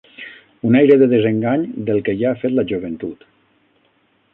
Un 0.69 0.73
aire 0.79 0.95
de 1.01 1.09
desengany 1.11 1.67
del 1.91 2.03
que 2.09 2.19
ja 2.23 2.33
ha 2.33 2.41
fet 2.45 2.57
la 2.59 2.69
joventut 2.75 3.31